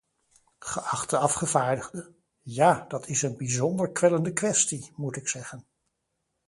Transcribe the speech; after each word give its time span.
Geachte 0.59 1.17
afgevaardigde: 1.19 2.13
ja, 2.41 2.85
dat 2.87 3.07
is 3.07 3.21
een 3.21 3.37
bijzonder 3.37 3.91
kwellende 3.91 4.33
kwestie, 4.33 4.91
moet 4.95 5.15
ik 5.15 5.27
zeggen. 5.27 5.67